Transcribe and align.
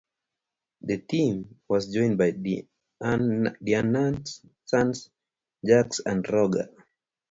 The 0.81 0.97
team 0.97 1.59
was 1.67 1.93
joined 1.93 2.17
by 2.17 2.31
Dibnah's 2.31 4.43
sons, 4.65 5.11
Jack 5.63 5.91
and 6.07 6.27
Roger. 6.27 6.73